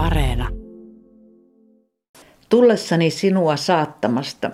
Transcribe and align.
Areena. 0.00 0.48
Tullessani 2.48 3.10
sinua 3.10 3.56
saattamasta, 3.56 4.50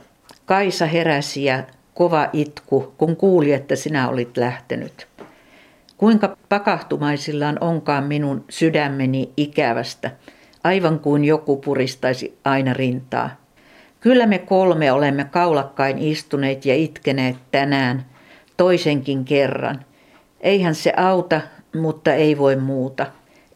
Kaisa 0.46 0.86
heräsi 0.86 1.44
ja 1.44 1.62
kova 1.94 2.28
itku, 2.32 2.94
kun 2.98 3.16
kuuli, 3.16 3.52
että 3.52 3.76
sinä 3.76 4.08
olit 4.08 4.36
lähtenyt. 4.36 5.08
Kuinka 5.96 6.36
pakahtumaisillaan 6.48 7.58
onkaan 7.60 8.04
minun 8.04 8.44
sydämeni 8.48 9.32
ikävästä, 9.36 10.10
aivan 10.64 11.00
kuin 11.00 11.24
joku 11.24 11.56
puristaisi 11.56 12.38
aina 12.44 12.72
rintaa. 12.72 13.30
Kyllä 14.00 14.26
me 14.26 14.38
kolme 14.38 14.92
olemme 14.92 15.24
kaulakkain 15.24 15.98
istuneet 15.98 16.66
ja 16.66 16.74
itkeneet 16.74 17.36
tänään, 17.50 18.06
toisenkin 18.56 19.24
kerran. 19.24 19.84
Eihän 20.40 20.74
se 20.74 20.92
auta, 20.96 21.40
mutta 21.74 22.14
ei 22.14 22.38
voi 22.38 22.56
muuta. 22.56 23.06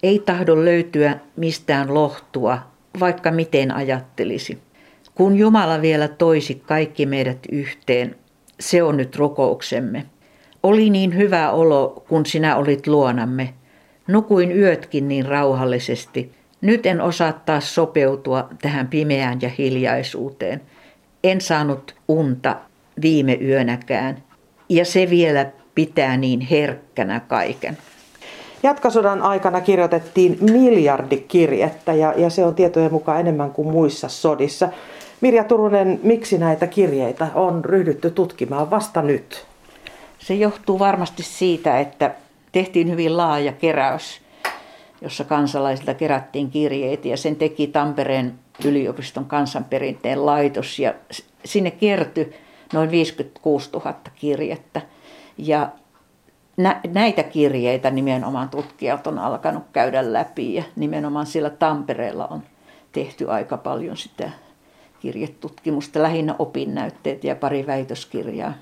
Ei 0.03 0.19
tahdo 0.19 0.65
löytyä 0.65 1.19
mistään 1.37 1.95
lohtua, 1.95 2.59
vaikka 3.01 3.31
miten 3.31 3.75
ajattelisi. 3.75 4.59
Kun 5.15 5.37
Jumala 5.37 5.83
vielä 5.83 6.09
toisi 6.09 6.55
kaikki 6.55 7.07
meidät 7.07 7.39
yhteen, 7.53 8.17
se 8.61 8.83
on 8.83 8.97
nyt 8.97 9.17
rukouksemme. 9.17 10.07
Oli 10.63 10.91
niin 10.91 11.17
hyvä 11.17 11.51
olo, 11.51 12.05
kun 12.09 12.27
sinä 12.27 12.57
olit 12.57 12.87
luonamme. 12.87 13.55
Nukuin 14.09 14.53
yötkin 14.53 15.09
niin 15.09 15.27
rauhallisesti. 15.27 16.33
Nyt 16.61 16.87
en 16.87 17.01
osaa 17.01 17.33
taas 17.33 17.75
sopeutua 17.75 18.49
tähän 18.63 18.89
pimeään 18.89 19.39
ja 19.43 19.51
hiljaisuuteen. 19.59 20.61
En 21.25 21.41
saanut 21.41 21.95
unta 22.09 22.57
viime 23.03 23.35
yönäkään. 23.35 24.23
Ja 24.69 24.85
se 24.85 25.11
vielä 25.11 25.47
pitää 25.75 26.17
niin 26.17 26.41
herkkänä 26.41 27.21
kaiken. 27.21 27.79
Jatkosodan 28.63 29.23
aikana 29.23 29.61
kirjoitettiin 29.61 30.39
miljardi 30.41 31.17
kirjettä 31.17 31.93
ja, 31.95 32.15
ja 32.17 32.31
se 32.31 32.45
on 32.45 32.55
tietojen 32.55 32.93
mukaan 32.93 33.21
enemmän 33.21 33.51
kuin 33.51 33.69
muissa 33.69 34.09
sodissa. 34.09 34.69
Mirja 35.21 35.45
Turunen, 35.45 36.01
miksi 36.03 36.39
näitä 36.39 36.67
kirjeitä 36.67 37.27
on 37.35 37.65
ryhdytty 37.65 38.11
tutkimaan 38.11 38.71
vasta 38.71 39.03
nyt? 39.03 39.47
Se 40.19 40.35
johtuu 40.35 40.79
varmasti 40.79 41.23
siitä, 41.23 41.81
että 41.81 42.15
tehtiin 42.53 42.91
hyvin 42.91 43.17
laaja 43.17 43.53
keräys, 43.53 44.21
jossa 45.03 45.25
kansalaisilta 45.25 45.95
kerättiin 45.95 46.51
kirjeitä 46.51 47.09
ja 47.09 47.17
sen 47.17 47.37
teki 47.37 47.67
Tampereen 47.67 48.35
yliopiston 48.65 49.25
kansanperinteen 49.25 50.27
laitos 50.27 50.79
ja 50.79 50.95
sinne 51.45 51.71
kertyi 51.71 52.35
noin 52.73 52.91
56 52.91 53.71
000 53.73 53.95
kirjettä. 54.15 54.81
Ja 55.39 55.69
näitä 56.93 57.23
kirjeitä 57.23 57.91
nimenomaan 57.91 58.49
tutkijat 58.49 59.07
on 59.07 59.19
alkanut 59.19 59.63
käydä 59.73 60.13
läpi 60.13 60.55
ja 60.55 60.63
nimenomaan 60.77 61.27
siellä 61.27 61.51
Tampereella 61.51 62.27
on 62.27 62.43
tehty 62.93 63.31
aika 63.31 63.57
paljon 63.57 63.97
sitä 63.97 64.31
kirjetutkimusta, 65.01 66.03
lähinnä 66.03 66.35
opinnäytteet 66.39 67.25
ja 67.25 67.37
pari 67.37 67.67
väitöskirjaa. 67.67 68.55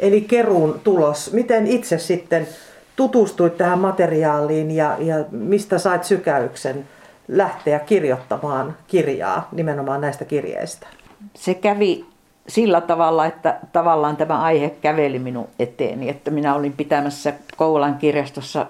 Eli 0.00 0.20
keruun 0.20 0.80
tulos. 0.84 1.32
Miten 1.32 1.66
itse 1.66 1.98
sitten 1.98 2.48
tutustuit 2.96 3.56
tähän 3.56 3.78
materiaaliin 3.78 4.70
ja, 4.70 4.96
ja 4.98 5.24
mistä 5.30 5.78
sait 5.78 6.04
sykäyksen 6.04 6.88
lähteä 7.28 7.78
kirjoittamaan 7.78 8.76
kirjaa 8.86 9.48
nimenomaan 9.52 10.00
näistä 10.00 10.24
kirjeistä? 10.24 10.86
Se 11.34 11.54
kävi 11.54 12.06
sillä 12.48 12.80
tavalla, 12.80 13.26
että 13.26 13.58
tavallaan 13.72 14.16
tämä 14.16 14.42
aihe 14.42 14.70
käveli 14.70 15.18
minun 15.18 15.48
eteeni, 15.58 16.08
että 16.08 16.30
minä 16.30 16.54
olin 16.54 16.72
pitämässä 16.72 17.32
Koulan 17.56 17.98
kirjastossa 17.98 18.66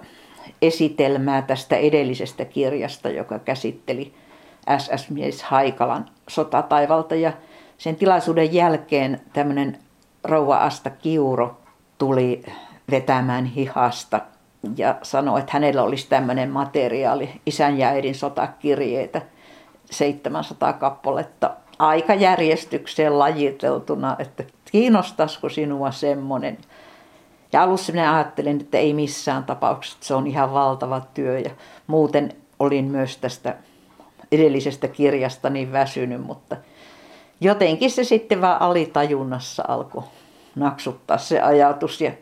esitelmää 0.62 1.42
tästä 1.42 1.77
edellisestä 1.77 2.44
kirjasta, 2.44 3.08
joka 3.08 3.38
käsitteli 3.38 4.14
SS-mies 4.78 5.42
Haikalan 5.42 6.06
sotataivalta. 6.28 7.14
Ja 7.14 7.32
sen 7.78 7.97
tilaisuuden 7.97 8.54
jälkeen 8.54 9.20
tämmöinen 9.32 9.78
rouva 10.25 10.56
Asta 10.56 10.91
Kiuro 10.91 11.56
tuli 11.98 12.42
vetämään 12.91 13.44
hihasta 13.44 14.20
ja 14.76 14.94
sanoi, 15.03 15.41
että 15.41 15.53
hänellä 15.53 15.82
olisi 15.82 16.09
tämmöinen 16.09 16.50
materiaali, 16.50 17.41
isän 17.47 17.78
ja 17.78 17.88
äidin 17.88 18.15
sotakirjeitä, 18.15 19.22
700 19.91 20.72
kappaletta 20.72 21.50
aikajärjestykseen 21.78 23.19
lajiteltuna, 23.19 24.16
että 24.19 24.44
kiinnostaisiko 24.72 25.48
sinua 25.48 25.91
semmoinen. 25.91 26.59
Ja 27.53 27.62
alussa 27.62 27.92
minä 27.92 28.14
ajattelin, 28.14 28.60
että 28.60 28.78
ei 28.78 28.94
missään 28.94 29.44
tapauksessa, 29.44 29.98
se 30.00 30.15
on 30.15 30.26
ihan 30.26 30.53
valtava 30.53 31.00
työ 31.15 31.38
ja 31.38 31.50
muuten 31.86 32.32
olin 32.59 32.84
myös 32.84 33.16
tästä 33.16 33.56
edellisestä 34.32 34.88
kirjasta 34.88 35.50
niin 35.50 35.72
väsynyt, 35.72 36.26
mutta 36.26 36.56
jotenkin 37.41 37.91
se 37.91 38.04
sitten 38.04 38.41
vaan 38.41 38.62
alitajunnassa 38.62 39.65
alkoi 39.69 40.03
naksuttaa 40.54 41.19
se 41.19 41.41
ajatus 41.41 42.00
ja 42.00 42.12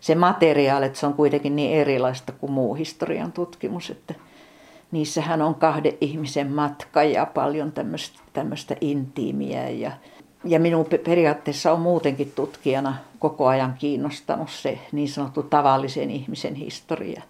se 0.00 0.14
materiaali, 0.14 0.86
että 0.86 0.98
se 0.98 1.06
on 1.06 1.14
kuitenkin 1.14 1.56
niin 1.56 1.80
erilaista 1.80 2.32
kuin 2.32 2.52
muu 2.52 2.74
historian 2.74 3.32
tutkimus, 3.32 3.90
että 3.90 4.14
niissähän 4.94 5.42
on 5.42 5.54
kahden 5.54 5.92
ihmisen 6.00 6.52
matka 6.52 7.02
ja 7.02 7.26
paljon 7.26 7.72
tämmöistä, 8.32 8.76
intiimiä 8.80 9.68
ja, 9.68 9.92
ja 10.44 10.60
minun 10.60 10.86
periaatteessa 11.04 11.72
on 11.72 11.80
muutenkin 11.80 12.32
tutkijana 12.34 12.96
koko 13.18 13.46
ajan 13.46 13.74
kiinnostanut 13.78 14.50
se 14.50 14.78
niin 14.92 15.08
sanottu 15.08 15.42
tavallisen 15.42 16.10
ihmisen 16.10 16.54
historia. 16.54 17.22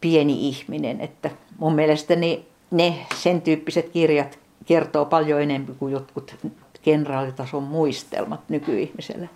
Pieni 0.00 0.48
ihminen, 0.48 1.00
että 1.00 1.30
mun 1.58 1.74
mielestäni 1.74 2.46
ne 2.70 2.94
sen 3.16 3.42
tyyppiset 3.42 3.88
kirjat 3.88 4.38
kertoo 4.66 5.04
paljon 5.04 5.42
enemmän 5.42 5.76
kuin 5.78 5.92
jotkut 5.92 6.36
kenraalitason 6.82 7.62
muistelmat 7.62 8.40
nykyihmiselle. 8.48 9.28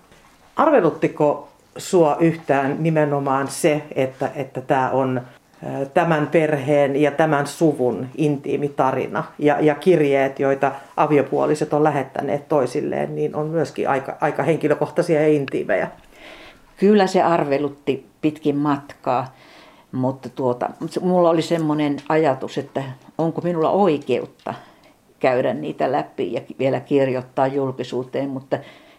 Arveluttiko 0.57 1.49
sua 1.79 2.17
yhtään 2.21 2.77
nimenomaan 2.79 3.49
se, 3.49 3.83
että, 3.95 4.31
että 4.35 4.61
tämä 4.61 4.91
on 4.91 5.21
tämän 5.95 6.27
perheen 6.27 6.97
ja 6.97 7.11
tämän 7.11 7.47
suvun 7.47 8.07
intiimi 8.17 8.69
tarina 8.69 9.25
ja, 9.39 9.61
ja 9.61 9.75
kirjeet, 9.75 10.41
joita 10.41 10.73
aviopuoliset 10.97 11.73
on 11.73 11.85
lähettäneet 11.85 12.49
toisilleen, 12.49 13.15
niin 13.15 13.37
on 13.37 13.47
myöskin 13.47 13.89
aika, 13.89 14.17
aika 14.21 14.43
henkilökohtaisia 14.43 15.23
ja 15.23 15.29
intiimejä. 15.29 15.91
Kyllä 16.77 17.07
se 17.07 17.23
arvelutti 17.23 18.07
pitkin 18.21 18.57
matkaa, 18.57 19.35
mutta 19.93 20.29
tuota, 20.29 20.71
mulla 21.01 21.31
oli 21.31 21.43
semmoinen 21.43 21.97
ajatus, 22.09 22.59
että 22.59 22.83
onko 23.19 23.41
minulla 23.41 23.71
oikeutta 23.71 24.55
käydä 25.19 25.55
niitä 25.55 25.93
läpi 25.93 26.33
ja 26.33 26.41
vielä 26.59 26.81
kirjoittaa 26.81 27.47
julkisuuteen, 27.47 28.29
mutta 28.29 28.59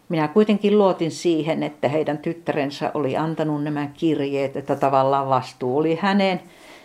minä 0.10 0.28
kuitenkin 0.28 0.78
luotin 0.78 1.12
siihen, 1.12 1.64
että 1.64 1.88
heidän 1.88 2.18
tyttärensä 2.18 2.92
oli 2.94 3.18
antanut 3.18 3.64
nämä 3.64 3.88
kirjeet, 3.94 4.58
että 4.58 4.76
tavallaan 4.76 5.30
vastuu 5.30 5.78
oli 5.78 5.96
hänen 6.02 6.42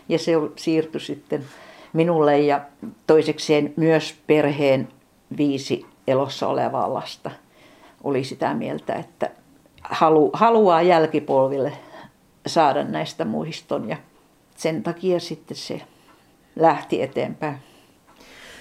ja 0.08 0.18
se 0.18 0.32
siirtyi 0.56 1.00
sitten 1.00 1.44
minulle 1.92 2.40
ja 2.40 2.60
toisekseen 3.06 3.72
myös 3.76 4.14
perheen 4.26 4.88
viisi 5.36 5.86
elossa 6.06 6.48
olevaa 6.48 6.94
lasta 6.94 7.30
oli 8.04 8.24
sitä 8.24 8.54
mieltä, 8.54 8.94
että 8.94 9.30
halu, 9.82 10.30
haluaa 10.32 10.82
jälkipolville 10.82 11.72
saada 12.46 12.84
näistä 12.84 13.24
muiston 13.24 13.88
ja 13.88 13.96
sen 14.56 14.82
takia 14.82 15.20
sitten 15.20 15.56
se 15.56 15.80
lähti 16.56 17.02
eteenpäin. 17.02 17.56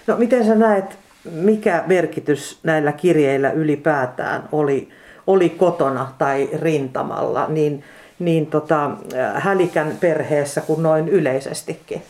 No 0.08 0.18
miten 0.18 0.46
sä 0.46 0.56
näet 0.56 0.98
mikä 1.32 1.84
merkitys 1.88 2.60
näillä 2.64 2.92
kirjeillä 2.92 3.52
ylipäätään 3.52 4.50
oli, 4.52 4.90
oli 5.28 5.50
kotona 5.50 6.08
tai 6.18 6.50
rintamalla, 6.62 7.48
niin, 7.48 7.84
niin 8.20 8.48
tota, 8.48 8.92
Hälikän 9.34 9.98
perheessä 10.00 10.62
kuin 10.62 10.84
noin 10.84 11.10
yleisestikin? 11.10 12.02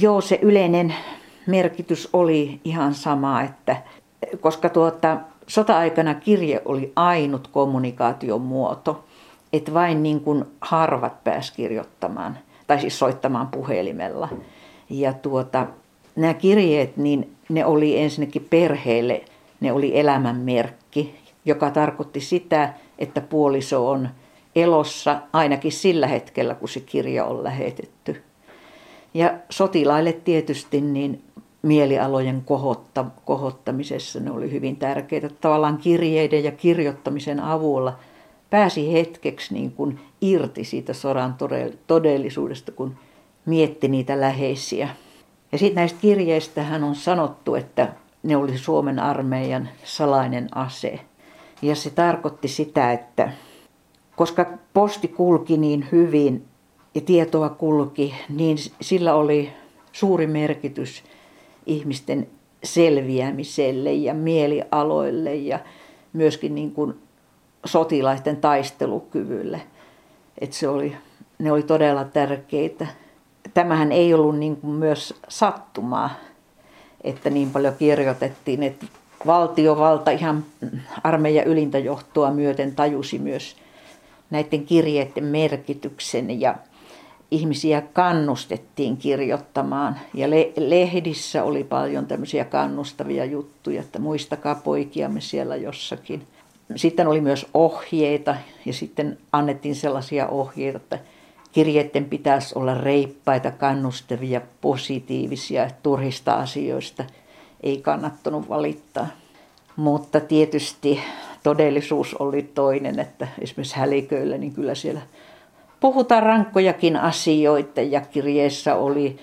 Joo, 0.00 0.20
se 0.20 0.38
yleinen 0.42 0.94
merkitys 1.46 2.08
oli 2.12 2.60
ihan 2.64 2.94
sama, 2.94 3.42
että 3.42 3.76
koska 4.40 4.68
tuota, 4.68 5.16
sota-aikana 5.46 6.14
kirje 6.14 6.62
oli 6.64 6.92
ainut 6.96 7.48
kommunikaation 7.48 8.40
muoto, 8.40 9.04
että 9.52 9.74
vain 9.74 10.02
niin 10.02 10.20
kuin 10.20 10.44
harvat 10.60 11.24
pääs 11.24 11.50
kirjoittamaan, 11.50 12.38
tai 12.66 12.80
siis 12.80 12.98
soittamaan 12.98 13.46
puhelimella. 13.46 14.28
Ja 14.90 15.12
tuota, 15.12 15.66
nämä 16.18 16.34
kirjeet, 16.34 16.96
niin 16.96 17.36
ne 17.48 17.64
oli 17.64 17.98
ensinnäkin 17.98 18.46
perheelle, 18.50 19.24
ne 19.60 19.72
oli 19.72 19.98
elämän 19.98 20.36
merkki, 20.36 21.14
joka 21.44 21.70
tarkoitti 21.70 22.20
sitä, 22.20 22.74
että 22.98 23.20
puoliso 23.20 23.90
on 23.90 24.08
elossa 24.56 25.20
ainakin 25.32 25.72
sillä 25.72 26.06
hetkellä, 26.06 26.54
kun 26.54 26.68
se 26.68 26.80
kirja 26.80 27.24
on 27.24 27.44
lähetetty. 27.44 28.22
Ja 29.14 29.34
sotilaille 29.50 30.12
tietysti 30.12 30.80
niin 30.80 31.22
mielialojen 31.62 32.42
kohotta, 32.44 33.04
kohottamisessa 33.24 34.20
ne 34.20 34.30
oli 34.30 34.50
hyvin 34.50 34.76
tärkeitä. 34.76 35.28
Tavallaan 35.40 35.78
kirjeiden 35.78 36.44
ja 36.44 36.52
kirjoittamisen 36.52 37.40
avulla 37.40 37.98
pääsi 38.50 38.92
hetkeksi 38.92 39.54
niin 39.54 39.72
kuin 39.72 40.00
irti 40.20 40.64
siitä 40.64 40.92
sodan 40.92 41.36
todellisuudesta, 41.86 42.72
kun 42.72 42.96
mietti 43.46 43.88
niitä 43.88 44.20
läheisiä. 44.20 44.88
Ja 45.52 45.58
sitten 45.58 45.74
näistä 45.74 45.98
kirjeistä 46.00 46.62
hän 46.62 46.84
on 46.84 46.94
sanottu, 46.94 47.54
että 47.54 47.92
ne 48.22 48.36
oli 48.36 48.58
Suomen 48.58 48.98
armeijan 48.98 49.68
salainen 49.84 50.48
ase. 50.54 51.00
Ja 51.62 51.74
se 51.74 51.90
tarkoitti 51.90 52.48
sitä, 52.48 52.92
että 52.92 53.32
koska 54.16 54.46
posti 54.72 55.08
kulki 55.08 55.56
niin 55.56 55.88
hyvin 55.92 56.44
ja 56.94 57.00
tietoa 57.00 57.48
kulki, 57.48 58.14
niin 58.28 58.58
sillä 58.80 59.14
oli 59.14 59.52
suuri 59.92 60.26
merkitys 60.26 61.04
ihmisten 61.66 62.26
selviämiselle 62.64 63.92
ja 63.92 64.14
mielialoille 64.14 65.34
ja 65.34 65.58
myöskin 66.12 66.54
niin 66.54 66.70
kuin 66.72 66.94
sotilaisten 67.64 68.36
taistelukyvylle. 68.36 69.62
Et 70.38 70.52
se 70.52 70.68
oli, 70.68 70.96
ne 71.38 71.52
oli 71.52 71.62
todella 71.62 72.04
tärkeitä. 72.04 72.86
Tämähän 73.54 73.92
ei 73.92 74.14
ollut 74.14 74.38
niin 74.38 74.56
kuin 74.56 74.72
myös 74.72 75.14
sattumaa, 75.28 76.10
että 77.04 77.30
niin 77.30 77.50
paljon 77.50 77.74
kirjoitettiin, 77.78 78.62
että 78.62 78.86
valtiovalta 79.26 80.10
ihan 80.10 80.44
armeijan 81.04 81.46
ylintä 81.46 81.78
johtoa 81.78 82.30
myöten 82.30 82.74
tajusi 82.74 83.18
myös 83.18 83.56
näiden 84.30 84.66
kirjeiden 84.66 85.24
merkityksen 85.24 86.40
ja 86.40 86.54
ihmisiä 87.30 87.82
kannustettiin 87.92 88.96
kirjoittamaan. 88.96 89.98
Ja 90.14 90.30
le- 90.30 90.52
lehdissä 90.56 91.44
oli 91.44 91.64
paljon 91.64 92.06
tämmöisiä 92.06 92.44
kannustavia 92.44 93.24
juttuja, 93.24 93.80
että 93.80 93.98
muistakaa 93.98 94.54
poikiamme 94.54 95.20
siellä 95.20 95.56
jossakin. 95.56 96.22
Sitten 96.76 97.08
oli 97.08 97.20
myös 97.20 97.46
ohjeita 97.54 98.36
ja 98.66 98.72
sitten 98.72 99.18
annettiin 99.32 99.74
sellaisia 99.74 100.28
ohjeita, 100.28 100.76
että 100.76 100.98
kirjeiden 101.52 102.04
pitäisi 102.04 102.58
olla 102.58 102.74
reippaita, 102.74 103.50
kannustavia, 103.50 104.40
positiivisia, 104.60 105.70
turhista 105.82 106.34
asioista 106.34 107.04
ei 107.62 107.76
kannattanut 107.82 108.48
valittaa. 108.48 109.06
Mutta 109.76 110.20
tietysti 110.20 111.00
todellisuus 111.42 112.14
oli 112.14 112.42
toinen, 112.42 112.98
että 112.98 113.28
esimerkiksi 113.40 113.76
häliköillä, 113.76 114.38
niin 114.38 114.52
kyllä 114.52 114.74
siellä 114.74 115.00
puhutaan 115.80 116.22
rankkojakin 116.22 116.96
asioita 116.96 117.80
ja 117.80 118.00
kirjeessä 118.00 118.74
oli, 118.74 119.18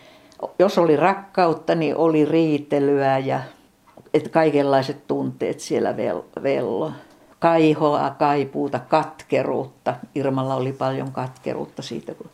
jos 0.59 0.77
oli 0.77 0.95
rakkautta, 0.95 1.75
niin 1.75 1.95
oli 1.95 2.25
riitelyä 2.25 3.17
ja 3.17 3.39
että 4.13 4.29
kaikenlaiset 4.29 5.07
tunteet 5.07 5.59
siellä 5.59 5.97
vello. 6.43 6.91
Kaihoa, 7.45 8.15
kaipuuta, 8.19 8.79
katkeruutta. 8.79 9.95
Irmalla 10.15 10.55
oli 10.55 10.73
paljon 10.73 11.11
katkeruutta 11.11 11.81
siitä, 11.81 12.13
kun 12.13 12.29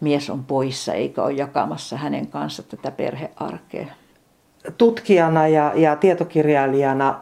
mies 0.00 0.30
on 0.30 0.44
poissa 0.44 0.94
eikä 0.94 1.22
ole 1.22 1.32
jakamassa 1.32 1.96
hänen 1.96 2.26
kanssa 2.26 2.62
tätä 2.62 2.90
perhearkea. 2.90 3.86
Tutkijana 4.78 5.48
ja, 5.48 5.72
ja 5.74 5.96
tietokirjailijana, 5.96 7.20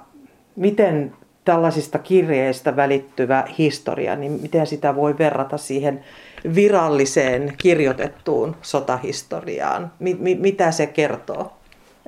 miten 0.57 1.13
tällaisista 1.45 1.99
kirjeistä 1.99 2.77
välittyvä 2.77 3.45
historia, 3.59 4.17
niin 4.17 4.33
miten 4.33 4.67
sitä 4.67 4.97
voi 4.97 5.19
verrata 5.19 5.59
siihen 5.59 6.05
viralliseen 6.55 7.55
kirjoitettuun 7.59 8.57
sotahistoriaan? 8.63 9.93
Mi- 9.99 10.35
mitä 10.35 10.71
se 10.71 10.87
kertoo? 10.87 11.53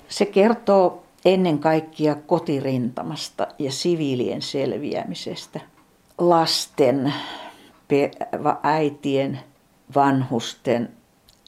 Se 0.08 0.26
kertoo 0.26 1.05
ennen 1.26 1.58
kaikkea 1.58 2.14
kotirintamasta 2.14 3.46
ja 3.58 3.72
siviilien 3.72 4.42
selviämisestä. 4.42 5.60
Lasten, 6.18 7.12
äitien, 8.62 9.40
vanhusten. 9.94 10.88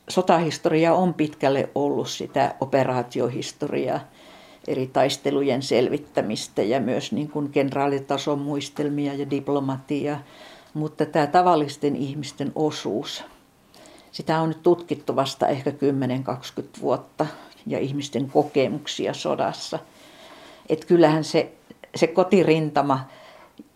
Sotahistoria 0.09 0.95
on 0.95 1.15
pitkälle 1.15 1.71
ollut 1.75 2.09
sitä 2.09 2.55
operaatiohistoriaa 2.61 4.01
eri 4.69 4.87
taistelujen 4.87 5.63
selvittämistä 5.63 6.63
ja 6.63 6.81
myös 6.81 7.13
niin 7.13 7.31
kuin 7.31 7.51
kenraalitason 7.51 8.39
muistelmia 8.39 9.15
ja 9.15 9.31
diplomatia. 9.31 10.21
Mutta 10.75 11.07
tämä 11.07 11.27
tavallisten 11.27 11.97
ihmisten 11.97 12.53
osuus, 12.55 13.25
sitä 14.13 14.41
on 14.41 14.49
nyt 14.49 14.63
tutkittu 14.63 15.17
vasta 15.17 15.49
ehkä 15.49 15.71
10-20 15.71 15.75
vuotta 16.81 17.27
ja 17.67 17.79
ihmisten 17.79 18.31
kokemuksia 18.31 19.15
sodassa. 19.15 19.79
Et 20.69 20.85
kyllähän 20.85 21.25
se, 21.25 21.53
se 21.95 22.07
kotirintama, 22.07 23.01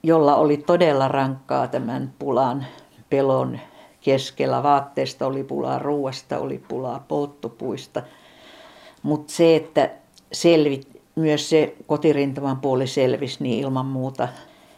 jolla 0.03 0.37
oli 0.37 0.57
todella 0.57 1.09
rankkaa 1.09 1.69
tämän 1.69 2.13
pulan, 2.19 2.67
pelon 3.11 3.59
keskellä. 4.01 4.63
Vaatteesta 4.63 5.27
oli 5.27 5.45
pulaa, 5.45 5.79
ruoasta 5.79 6.39
oli 6.39 6.63
pulaa, 6.69 7.05
polttopuista. 7.09 8.03
Mutta 9.03 9.33
se, 9.33 9.57
että 9.57 9.91
selvit, 10.33 10.89
myös 11.15 11.51
se 11.51 11.75
kotirintaman 11.87 12.61
puoli 12.61 12.87
selvisi, 12.87 13.37
niin 13.41 13.65
ilman 13.65 13.87
muuta 13.87 14.29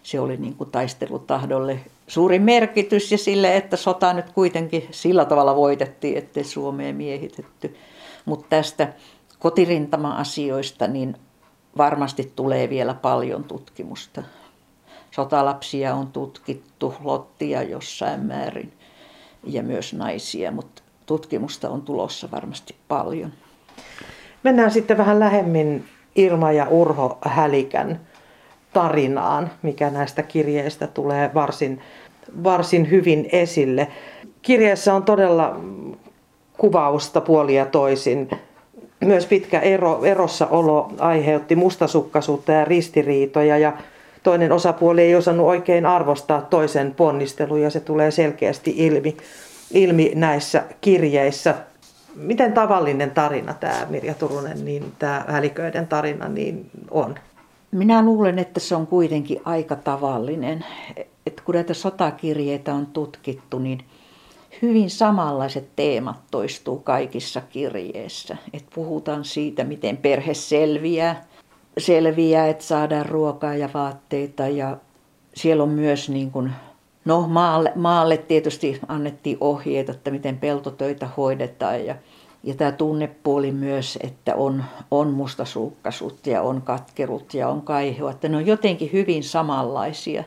se 0.02 0.20
oli 0.20 0.36
niin 0.36 0.54
kuin 0.54 0.70
taistelutahdolle 0.70 1.80
suuri 2.06 2.38
merkitys 2.38 3.12
ja 3.12 3.18
sille, 3.18 3.56
että 3.56 3.76
sota 3.76 4.12
nyt 4.12 4.30
kuitenkin 4.30 4.88
sillä 4.90 5.24
tavalla 5.24 5.56
voitettiin, 5.56 6.18
ettei 6.18 6.44
Suomeen 6.44 6.96
miehitetty. 6.96 7.76
Mutta 8.24 8.46
tästä 8.50 8.92
kotirintama-asioista 9.38 10.86
niin 10.86 11.16
varmasti 11.76 12.32
tulee 12.36 12.70
vielä 12.70 12.94
paljon 12.94 13.44
tutkimusta. 13.44 14.22
Sotalapsia 15.10 15.94
on 15.94 16.06
tutkittu, 16.06 16.94
lottia 17.04 17.62
jossain 17.62 18.20
määrin 18.20 18.72
ja 19.46 19.62
myös 19.62 19.92
naisia, 19.92 20.52
mutta 20.52 20.82
tutkimusta 21.06 21.70
on 21.70 21.82
tulossa 21.82 22.28
varmasti 22.30 22.76
paljon. 22.88 23.32
Mennään 24.42 24.70
sitten 24.70 24.98
vähän 24.98 25.20
lähemmin 25.20 25.88
Irma 26.16 26.52
ja 26.52 26.68
Urho 26.68 27.18
Hälikän 27.24 28.00
tarinaan, 28.72 29.50
mikä 29.62 29.90
näistä 29.90 30.22
kirjeistä 30.22 30.86
tulee 30.86 31.30
varsin, 31.34 31.80
varsin 32.44 32.90
hyvin 32.90 33.28
esille. 33.32 33.88
Kirjeessä 34.42 34.94
on 34.94 35.02
todella 35.02 35.60
kuvausta 36.58 37.20
puolia 37.20 37.66
toisin. 37.66 38.30
Myös 39.00 39.26
pitkä 39.26 39.60
ero, 39.60 40.04
erossa 40.04 40.46
olo 40.46 40.92
aiheutti 40.98 41.56
mustasukkaisuutta 41.56 42.52
ja 42.52 42.64
ristiriitoja 42.64 43.58
ja 43.58 43.72
toinen 44.22 44.52
osapuoli 44.52 45.02
ei 45.02 45.14
osannut 45.14 45.46
oikein 45.46 45.86
arvostaa 45.86 46.40
toisen 46.40 46.94
ponnisteluja. 46.94 47.70
Se 47.70 47.80
tulee 47.80 48.10
selkeästi 48.10 48.74
ilmi, 48.76 49.16
ilmi 49.72 50.12
näissä 50.14 50.62
kirjeissä 50.80 51.54
miten 52.16 52.52
tavallinen 52.52 53.10
tarina 53.10 53.54
tämä 53.54 53.86
Mirja 53.90 54.14
Turunen, 54.14 54.64
niin 54.64 54.92
tämä 54.98 55.24
häliköiden 55.28 55.86
tarina 55.86 56.28
niin 56.28 56.70
on? 56.90 57.14
Minä 57.70 58.02
luulen, 58.04 58.38
että 58.38 58.60
se 58.60 58.74
on 58.74 58.86
kuitenkin 58.86 59.40
aika 59.44 59.76
tavallinen. 59.76 60.64
Että 61.26 61.42
kun 61.44 61.54
näitä 61.54 61.74
sotakirjeitä 61.74 62.74
on 62.74 62.86
tutkittu, 62.86 63.58
niin 63.58 63.78
hyvin 64.62 64.90
samanlaiset 64.90 65.68
teemat 65.76 66.20
toistuu 66.30 66.78
kaikissa 66.78 67.40
kirjeissä. 67.40 68.36
Että 68.52 68.70
puhutaan 68.74 69.24
siitä, 69.24 69.64
miten 69.64 69.96
perhe 69.96 70.34
selviää, 70.34 71.24
selviää, 71.78 72.48
että 72.48 72.64
saadaan 72.64 73.06
ruokaa 73.06 73.54
ja 73.54 73.68
vaatteita 73.74 74.48
ja 74.48 74.76
siellä 75.34 75.62
on 75.62 75.68
myös 75.68 76.08
niin 76.08 76.30
kuin 76.30 76.50
No 77.04 77.26
maalle, 77.28 77.72
maalle 77.74 78.16
tietysti 78.16 78.80
annettiin 78.88 79.36
ohjeet, 79.40 79.88
että 79.88 80.10
miten 80.10 80.38
peltotöitä 80.38 81.08
hoidetaan 81.16 81.86
ja, 81.86 81.94
ja 82.42 82.54
tämä 82.54 82.72
tunnepuoli 82.72 83.52
myös, 83.52 83.98
että 84.02 84.34
on, 84.34 84.64
on 84.90 85.10
mustasukkaisuutta 85.10 86.30
ja 86.30 86.42
on 86.42 86.62
katkerut 86.62 87.34
ja 87.34 87.48
on 87.48 87.62
kaihoa, 87.62 88.10
että 88.10 88.28
ne 88.28 88.36
on 88.36 88.46
jotenkin 88.46 88.90
hyvin 88.92 89.24
samanlaisia. 89.24 90.24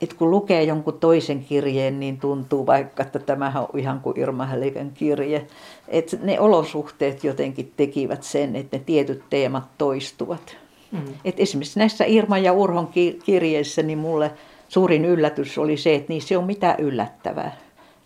Et 0.00 0.14
kun 0.14 0.30
lukee 0.30 0.62
jonkun 0.62 0.98
toisen 1.00 1.44
kirjeen, 1.44 2.00
niin 2.00 2.18
tuntuu 2.18 2.66
vaikka, 2.66 3.02
että 3.02 3.18
tämähän 3.18 3.62
on 3.62 3.78
ihan 3.78 4.00
kuin 4.00 4.20
Irma 4.20 4.46
Hälikän 4.46 4.90
kirje. 4.94 5.46
Et 5.88 6.18
ne 6.22 6.40
olosuhteet 6.40 7.24
jotenkin 7.24 7.72
tekivät 7.76 8.22
sen, 8.22 8.56
että 8.56 8.76
ne 8.76 8.82
tietyt 8.86 9.22
teemat 9.30 9.64
toistuvat. 9.78 10.56
Mm. 10.92 11.00
Et 11.24 11.40
esimerkiksi 11.40 11.78
näissä 11.78 12.04
Irma 12.04 12.38
ja 12.38 12.52
Urhon 12.52 12.88
kirjeissä, 13.24 13.82
niin 13.82 13.98
mulle 13.98 14.30
suurin 14.68 15.04
yllätys 15.04 15.58
oli 15.58 15.76
se, 15.76 15.94
että 15.94 16.12
niissä 16.12 16.34
ei 16.34 16.36
ole 16.36 16.46
mitään 16.46 16.80
yllättävää. 16.80 17.56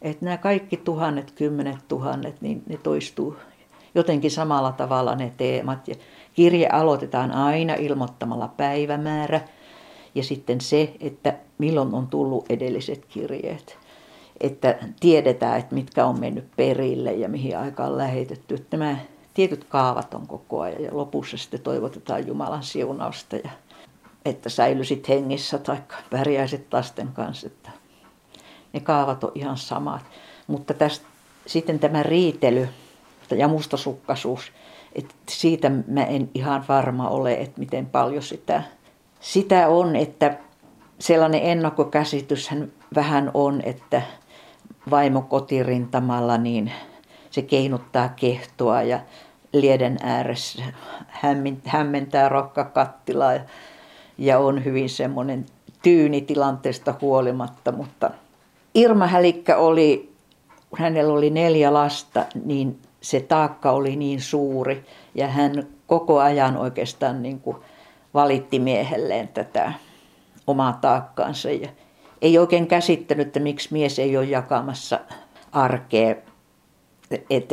Että 0.02 0.24
nämä 0.24 0.36
kaikki 0.36 0.76
tuhannet, 0.76 1.30
kymmenet 1.30 1.78
tuhannet, 1.88 2.40
niin 2.40 2.62
ne 2.68 2.78
toistuu 2.82 3.36
jotenkin 3.94 4.30
samalla 4.30 4.72
tavalla 4.72 5.14
ne 5.14 5.32
teemat. 5.36 5.88
Ja 5.88 5.94
kirje 6.34 6.68
aloitetaan 6.68 7.32
aina 7.32 7.74
ilmoittamalla 7.74 8.48
päivämäärä 8.56 9.40
ja 10.14 10.22
sitten 10.22 10.60
se, 10.60 10.94
että 11.00 11.34
milloin 11.58 11.94
on 11.94 12.06
tullut 12.06 12.46
edelliset 12.48 13.04
kirjeet. 13.06 13.78
Että 14.40 14.78
tiedetään, 15.00 15.58
että 15.58 15.74
mitkä 15.74 16.06
on 16.06 16.20
mennyt 16.20 16.44
perille 16.56 17.12
ja 17.12 17.28
mihin 17.28 17.58
aikaan 17.58 17.98
lähetetty. 17.98 18.54
Että 18.54 18.76
nämä 18.76 18.96
tietyt 19.34 19.64
kaavat 19.64 20.14
on 20.14 20.26
koko 20.26 20.60
ajan 20.60 20.82
ja 20.82 20.90
lopussa 20.92 21.36
sitten 21.36 21.60
toivotetaan 21.60 22.26
Jumalan 22.26 22.62
siunausta 22.62 23.36
ja 23.36 23.50
että 24.24 24.48
säilyisit 24.48 25.08
hengissä 25.08 25.58
tai 25.58 25.76
pärjäisit 26.10 26.72
lasten 26.72 27.08
kanssa. 27.08 27.46
Että 27.46 27.70
ne 28.72 28.80
kaavat 28.80 29.24
on 29.24 29.32
ihan 29.34 29.56
samat. 29.56 30.02
Mutta 30.46 30.74
tästä, 30.74 31.06
sitten 31.46 31.78
tämä 31.78 32.02
riitely 32.02 32.68
ja 33.36 33.48
mustasukkaisuus. 33.48 34.52
Et 34.92 35.14
siitä 35.28 35.70
mä 35.86 36.04
en 36.04 36.30
ihan 36.34 36.64
varma 36.68 37.08
ole, 37.08 37.34
että 37.34 37.60
miten 37.60 37.86
paljon 37.86 38.22
sitä, 38.22 38.62
sitä 39.20 39.68
on, 39.68 39.96
että 39.96 40.38
sellainen 40.98 41.42
ennakkokäsityshän 41.42 42.72
vähän 42.94 43.30
on, 43.34 43.60
että 43.64 44.02
vaimo 44.90 45.22
kotirintamalla, 45.22 46.38
niin 46.38 46.72
se 47.30 47.42
keinuttaa 47.42 48.08
kehtoa 48.08 48.82
ja 48.82 49.00
lieden 49.52 49.96
ääressä 50.02 50.62
hämmentää 51.64 52.28
rokkakattilaa 52.28 53.32
ja, 54.18 54.38
on 54.38 54.64
hyvin 54.64 54.88
semmoinen 54.88 55.46
tyyni 55.82 56.20
tilanteesta 56.20 56.94
huolimatta. 57.00 57.72
Mutta 57.72 58.10
Irma 58.74 59.06
Hälikkä 59.06 59.56
oli, 59.56 60.12
kun 60.70 60.78
hänellä 60.78 61.12
oli 61.12 61.30
neljä 61.30 61.72
lasta, 61.72 62.26
niin 62.44 62.78
se 63.00 63.20
taakka 63.20 63.70
oli 63.70 63.96
niin 63.96 64.20
suuri 64.20 64.84
ja 65.14 65.28
hän 65.28 65.66
koko 65.86 66.18
ajan 66.18 66.56
oikeastaan 66.56 67.22
niin 67.22 67.40
kuin 67.40 67.56
valitti 68.14 68.58
miehelleen 68.58 69.28
tätä 69.28 69.72
omaa 70.46 70.78
taakkaansa. 70.80 71.50
Ja 71.50 71.68
ei 72.22 72.38
oikein 72.38 72.66
käsittänyt, 72.66 73.26
että 73.26 73.40
miksi 73.40 73.68
mies 73.72 73.98
ei 73.98 74.16
ole 74.16 74.24
jakamassa 74.24 75.00
arkea. 75.52 76.14
Et, 77.30 77.52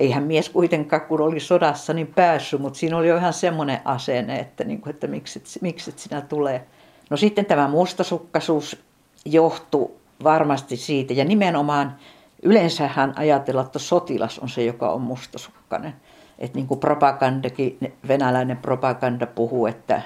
eihän 0.00 0.22
mies 0.22 0.48
kuitenkaan, 0.48 1.02
kun 1.02 1.20
oli 1.20 1.40
sodassa, 1.40 1.92
niin 1.92 2.06
päässyt, 2.06 2.60
mutta 2.60 2.78
siinä 2.78 2.96
oli 2.96 3.08
jo 3.08 3.16
ihan 3.16 3.32
semmoinen 3.32 3.80
asenne, 3.84 4.38
että, 4.38 4.64
niin 4.64 4.80
kuin, 4.80 4.90
että 4.90 5.06
miksi, 5.06 5.42
miksi 5.60 5.90
et 5.90 5.98
sinä 5.98 6.20
tulee. 6.20 6.66
No 7.10 7.16
sitten 7.16 7.46
tämä 7.46 7.68
mustasukkaisuus 7.68 8.82
johtui 9.24 9.90
varmasti 10.24 10.76
siitä, 10.76 11.14
ja 11.14 11.24
nimenomaan 11.24 11.96
yleensähän 12.42 13.12
ajatellaan, 13.16 13.66
että 13.66 13.78
sotilas 13.78 14.38
on 14.38 14.48
se, 14.48 14.64
joka 14.64 14.90
on 14.90 15.00
mustasukkainen. 15.00 15.94
Että 16.38 16.56
niin 16.56 16.66
kuin 16.66 16.80
propagandakin, 16.80 17.78
venäläinen 18.08 18.56
propaganda 18.56 19.26
puhuu, 19.26 19.66
että 19.66 20.02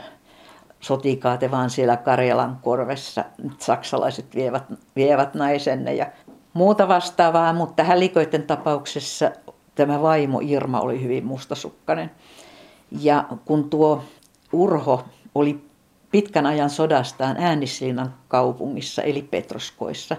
sotikaa 0.80 1.36
te 1.36 1.50
vaan 1.50 1.70
siellä 1.70 1.96
Karjalan 1.96 2.58
korvessa, 2.62 3.24
saksalaiset 3.58 4.34
vievät, 4.34 4.64
vievät 4.96 5.34
naisenne 5.34 5.94
ja 5.94 6.06
muuta 6.52 6.88
vastaavaa, 6.88 7.52
mutta 7.52 7.84
häliköiden 7.84 8.42
tapauksessa 8.42 9.30
tämä 9.74 10.02
vaimo 10.02 10.40
Irma 10.42 10.80
oli 10.80 11.02
hyvin 11.02 11.24
mustasukkainen. 11.24 12.10
Ja 13.00 13.24
kun 13.44 13.70
tuo 13.70 14.02
Urho 14.52 15.04
oli 15.34 15.64
pitkän 16.10 16.46
ajan 16.46 16.70
sodastaan 16.70 17.36
Äänislinnan 17.38 18.14
kaupungissa 18.28 19.02
eli 19.02 19.22
Petroskoissa, 19.22 20.16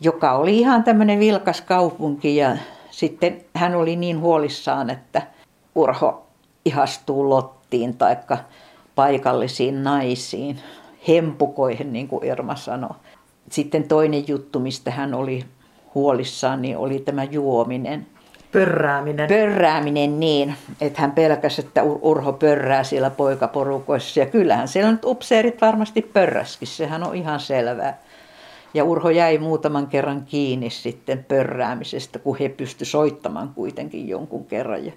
joka 0.00 0.32
oli 0.32 0.58
ihan 0.58 0.84
tämmöinen 0.84 1.18
vilkas 1.18 1.60
kaupunki 1.60 2.36
ja 2.36 2.56
sitten 2.96 3.44
hän 3.54 3.74
oli 3.74 3.96
niin 3.96 4.20
huolissaan, 4.20 4.90
että 4.90 5.22
Urho 5.74 6.26
ihastuu 6.64 7.30
Lottiin 7.30 7.96
taikka 7.96 8.38
paikallisiin 8.94 9.84
naisiin, 9.84 10.60
hempukoihin, 11.08 11.92
niin 11.92 12.08
kuin 12.08 12.24
Irma 12.24 12.56
sanoi. 12.56 12.96
Sitten 13.50 13.88
toinen 13.88 14.28
juttu, 14.28 14.60
mistä 14.60 14.90
hän 14.90 15.14
oli 15.14 15.44
huolissaan, 15.94 16.62
niin 16.62 16.76
oli 16.76 16.98
tämä 16.98 17.24
juominen. 17.24 18.06
Pörrääminen. 18.52 19.28
Pörrääminen 19.28 20.20
niin, 20.20 20.54
että 20.80 21.00
hän 21.00 21.12
pelkäsi, 21.12 21.60
että 21.60 21.82
Urho 21.82 22.32
pörrää 22.32 22.84
siellä 22.84 23.10
poikaporukoissa. 23.10 24.20
Ja 24.20 24.26
kyllähän 24.26 24.68
siellä 24.68 24.92
nyt 24.92 25.04
upseerit 25.04 25.60
varmasti 25.60 26.02
pörräskin, 26.02 26.68
sehän 26.68 27.02
on 27.02 27.14
ihan 27.14 27.40
selvää. 27.40 27.98
Ja 28.76 28.84
Urho 28.84 29.10
jäi 29.10 29.38
muutaman 29.38 29.86
kerran 29.86 30.24
kiinni 30.24 30.70
sitten 30.70 31.24
pörräämisestä, 31.24 32.18
kun 32.18 32.38
he 32.38 32.48
pysty 32.48 32.84
soittamaan 32.84 33.48
kuitenkin 33.54 34.08
jonkun 34.08 34.44
kerran. 34.44 34.86
Ja 34.86 34.92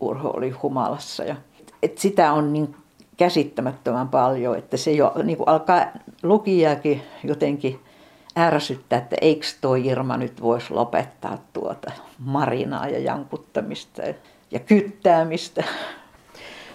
Urho 0.00 0.30
oli 0.30 0.50
humalassa. 0.50 1.24
Ja, 1.24 1.36
et 1.82 1.98
sitä 1.98 2.32
on 2.32 2.52
niin 2.52 2.74
käsittämättömän 3.16 4.08
paljon, 4.08 4.58
että 4.58 4.76
se 4.76 4.90
jo 4.90 5.12
niin 5.22 5.36
kuin 5.36 5.48
alkaa 5.48 5.86
lukijakin 6.22 7.02
jotenkin 7.24 7.80
ärsyttää, 8.38 8.98
että 8.98 9.16
eikö 9.20 9.46
tuo 9.60 9.74
Irma 9.74 10.16
nyt 10.16 10.42
voisi 10.42 10.74
lopettaa 10.74 11.38
tuota 11.52 11.92
marinaa 12.18 12.88
ja 12.88 12.98
jankuttamista 12.98 14.02
ja 14.50 14.58
kyttäämistä. 14.58 15.64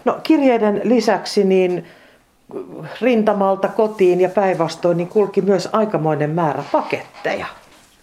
No 0.06 0.20
kirjeiden 0.24 0.82
lisäksi 0.84 1.44
niin 1.44 1.86
rintamalta 3.02 3.68
kotiin 3.68 4.22
ja 4.22 4.30
päinvastoin 4.30 4.98
niin 4.98 5.08
kulki 5.08 5.42
myös 5.42 5.70
aikamoinen 5.72 6.30
määrä 6.30 6.64
paketteja. 6.72 7.46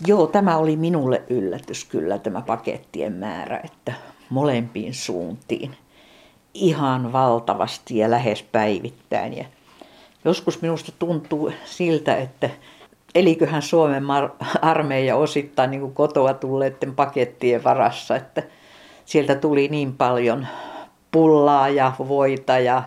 Joo, 0.07 0.27
tämä 0.27 0.57
oli 0.57 0.77
minulle 0.77 1.23
yllätys 1.31 1.85
kyllä 1.85 2.19
tämä 2.19 2.41
pakettien 2.41 3.13
määrä, 3.13 3.61
että 3.65 3.93
molempiin 4.31 4.95
suuntiin 4.95 5.77
ihan 6.55 7.13
valtavasti 7.13 7.99
ja 7.99 8.11
lähes 8.11 8.43
päivittäin. 8.43 9.37
Ja 9.37 9.45
joskus 10.25 10.63
minusta 10.63 10.93
tuntuu 10.99 11.53
siltä, 11.65 12.17
että 12.17 12.51
eliköhän 13.15 13.63
Suomen 13.63 14.05
armeija 14.63 15.17
osittain 15.17 15.71
niin 15.71 15.81
kuin 15.81 15.95
kotoa 15.95 16.35
tulleiden 16.35 16.95
pakettien 16.95 17.65
varassa, 17.65 18.17
että 18.17 18.43
sieltä 19.05 19.35
tuli 19.35 19.69
niin 19.69 19.93
paljon 19.93 20.47
pullaa 21.11 21.69
ja 21.69 21.93
voita 21.99 22.59
ja, 22.59 22.83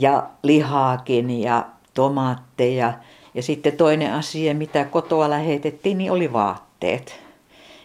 ja 0.00 0.30
lihaakin 0.42 1.40
ja 1.40 1.66
tomaatteja. 1.94 2.92
Ja 3.34 3.42
sitten 3.42 3.76
toinen 3.76 4.12
asia, 4.12 4.54
mitä 4.54 4.84
kotoa 4.84 5.30
lähetettiin, 5.30 5.98
niin 5.98 6.12
oli 6.12 6.32
vaatteet. 6.32 7.20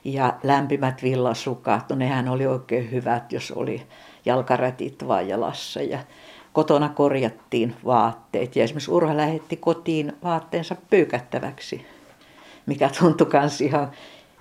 Ja 0.03 0.33
lämpimät 0.43 1.03
villasukat, 1.03 1.89
no 1.89 1.95
nehän 1.95 2.29
oli 2.29 2.47
oikein 2.47 2.91
hyvät, 2.91 3.31
jos 3.31 3.51
oli 3.51 3.81
jalkarätit 4.25 5.07
vaan 5.07 5.27
jalassa 5.27 5.81
ja 5.81 5.99
kotona 6.53 6.89
korjattiin 6.89 7.75
vaatteet. 7.85 8.55
Ja 8.55 8.63
esimerkiksi 8.63 8.91
Urha 8.91 9.17
lähetti 9.17 9.57
kotiin 9.57 10.13
vaatteensa 10.23 10.75
pyykättäväksi, 10.89 11.85
mikä 12.65 12.89
tuntui 12.99 13.27
myös 13.33 13.61
ihan 13.61 13.91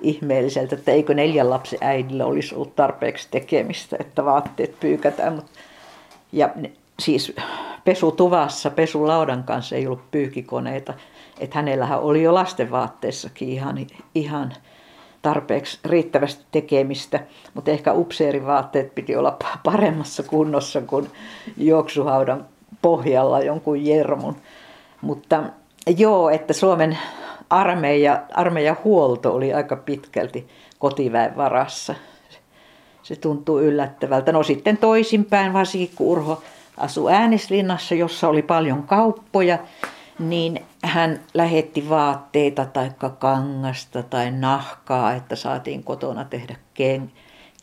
ihmeelliseltä, 0.01 0.75
että 0.75 0.93
eikö 0.93 1.15
neljän 1.15 1.51
lapsen 1.51 1.79
äidillä 1.83 2.27
olisi 2.27 2.55
ollut 2.55 2.77
tarpeeksi 2.77 3.29
tekemistä, 3.31 3.97
että 4.01 4.25
vaatteet 4.25 4.81
pyykätään. 4.81 5.43
Ja 6.33 6.51
siis 7.01 7.33
pesutuvassa 7.85 8.71
pesulaudan 8.71 9.45
kanssa 9.45 9.77
ei 9.77 9.87
ollut 9.87 10.11
pyykikoneita, 10.11 10.95
että 11.41 11.59
hänellähän 11.59 12.01
oli 12.01 12.23
jo 12.23 12.35
lastenvaatteissakin 12.35 13.49
ihan, 13.49 13.87
ihan 14.15 14.53
tarpeeksi 15.23 15.79
riittävästi 15.85 16.45
tekemistä, 16.51 17.21
mutta 17.55 17.71
ehkä 17.71 17.93
upseerivaatteet 17.93 18.95
piti 18.95 19.17
olla 19.17 19.39
paremmassa 19.65 20.23
kunnossa 20.23 20.81
kuin 20.81 21.11
juoksuhaudan 21.57 22.47
pohjalla 22.83 23.41
jonkun 23.41 23.87
jermun. 23.87 24.37
Mutta 25.01 25.43
joo, 25.97 26.31
että 26.31 26.53
Suomen 26.53 26.99
armeija, 27.51 28.23
armeijan 28.35 28.77
huolto 28.85 29.35
oli 29.35 29.55
aika 29.55 29.77
pitkälti 29.77 30.49
kotiväen 30.79 31.37
varassa. 31.37 31.95
Se 33.03 33.17
tuntuu 33.17 33.61
yllättävältä. 33.61 34.33
No 34.33 34.43
sitten 34.43 34.77
toisinpäin, 34.77 35.53
varsinkin 35.53 35.97
kun 35.97 36.07
Urho 36.07 36.43
asui 36.81 37.13
Äänislinnassa, 37.13 37.95
jossa 37.95 38.29
oli 38.29 38.43
paljon 38.43 38.83
kauppoja, 38.83 39.59
niin 40.19 40.65
hän 40.85 41.21
lähetti 41.35 41.89
vaatteita 41.89 42.65
tai 42.65 42.91
kangasta 43.19 44.03
tai 44.03 44.31
nahkaa, 44.31 45.13
että 45.13 45.37
saatiin 45.37 45.85
kotona 45.85 46.25
tehdä 46.25 46.57
ken, 46.75 47.13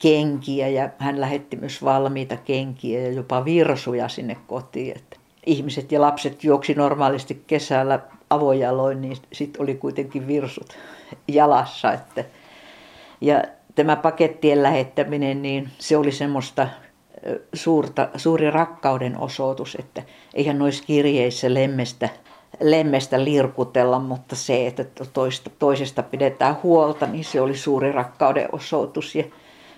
kenkiä 0.01 0.67
ja 0.67 0.89
hän 0.97 1.21
lähetti 1.21 1.57
myös 1.57 1.83
valmiita 1.83 2.37
kenkiä 2.37 3.01
ja 3.01 3.11
jopa 3.11 3.45
virsuja 3.45 4.07
sinne 4.07 4.37
kotiin. 4.47 4.97
Että 4.97 5.17
ihmiset 5.45 5.91
ja 5.91 6.01
lapset 6.01 6.43
juoksi 6.43 6.73
normaalisti 6.73 7.43
kesällä 7.47 7.99
avojaloin, 8.29 9.01
niin 9.01 9.17
sitten 9.33 9.61
oli 9.61 9.75
kuitenkin 9.75 10.27
virsut 10.27 10.77
jalassa. 11.27 11.93
Että, 11.93 12.23
ja 13.21 13.43
tämä 13.75 13.95
pakettien 13.95 14.63
lähettäminen, 14.63 15.41
niin 15.41 15.69
se 15.79 15.97
oli 15.97 16.11
semmoista 16.11 16.67
suurta, 17.53 18.09
suuri 18.15 18.51
rakkauden 18.51 19.17
osoitus, 19.17 19.75
että 19.79 20.03
eihän 20.33 20.59
noissa 20.59 20.83
kirjeissä 20.83 21.53
lemmestä 21.53 22.09
lemmestä 22.59 23.23
lirkutella, 23.23 23.99
mutta 23.99 24.35
se, 24.35 24.67
että 24.67 24.85
toista, 25.13 25.49
toisesta 25.59 26.03
pidetään 26.03 26.57
huolta, 26.63 27.07
niin 27.07 27.25
se 27.25 27.41
oli 27.41 27.57
suuri 27.57 27.91
rakkauden 27.91 28.49
osoitus. 28.51 29.15
Ja 29.15 29.23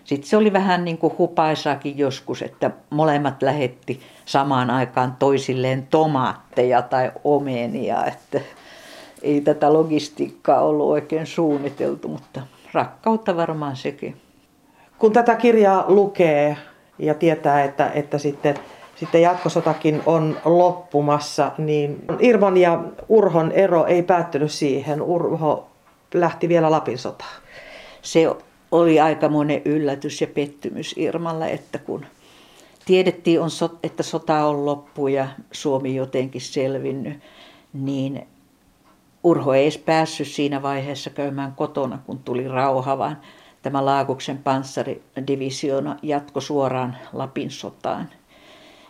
sitten 0.04 0.30
se 0.30 0.38
oli 0.38 0.54
vähän 0.54 0.86
niin 0.86 0.98
kuin 0.98 1.18
hupaisaakin 1.18 1.98
joskus, 1.98 2.42
että 2.42 2.72
molemmat 2.90 3.42
lähetti 3.42 4.00
samaan 4.26 4.70
aikaan 4.70 5.16
toisilleen 5.20 5.88
tomaatteja 5.88 6.82
tai 6.82 7.12
omenia, 7.24 8.06
että 8.06 8.42
ei 9.22 9.42
tätä 9.42 9.74
logistiikkaa 9.74 10.62
ollut 10.62 10.90
oikein 10.90 11.28
suunniteltu, 11.28 12.08
mutta 12.08 12.42
rakkautta 12.74 13.36
varmaan 13.36 13.76
sekin. 13.76 14.22
Kun 15.00 15.14
tätä 15.14 15.36
kirjaa 15.36 15.86
lukee 15.88 16.58
ja 17.00 17.14
tietää, 17.14 17.64
että, 17.64 17.92
että 17.92 18.18
sitten 18.18 18.56
sitten 19.00 19.22
jatkosotakin 19.22 20.02
on 20.06 20.38
loppumassa, 20.46 21.52
niin 21.58 22.06
Irvan 22.20 22.58
ja 22.58 22.84
Urhon 23.10 23.52
ero 23.52 23.86
ei 23.86 24.04
päättynyt 24.04 24.52
siihen. 24.52 25.02
Urho 25.02 25.68
lähti 26.14 26.50
vielä 26.50 26.72
Lapin 26.72 26.98
sotaan. 26.98 27.42
Se 28.02 28.36
oli 28.72 29.00
aika 29.00 29.30
monen 29.30 29.62
yllätys 29.66 30.22
ja 30.22 30.28
pettymys 30.28 30.96
Irmalle, 30.98 31.52
että 31.52 31.78
kun 31.78 32.06
tiedettiin, 32.86 33.42
että 33.84 34.04
sota 34.04 34.46
on 34.46 34.66
loppu 34.66 35.08
ja 35.08 35.28
Suomi 35.52 35.96
jotenkin 35.96 36.42
selvinnyt, 36.42 37.20
niin 37.74 38.28
Urho 39.24 39.54
ei 39.54 39.64
edes 39.64 39.78
päässyt 39.78 40.28
siinä 40.28 40.62
vaiheessa 40.62 41.10
käymään 41.10 41.54
kotona, 41.56 42.00
kun 42.06 42.20
tuli 42.20 42.48
rauha, 42.48 42.98
vaan 42.98 43.18
tämä 43.62 43.86
Laakuksen 43.86 44.38
panssaridivisioona 44.38 45.96
jatko 46.04 46.42
suoraan 46.42 46.98
Lapin 47.14 47.52
sotaan. 47.52 48.10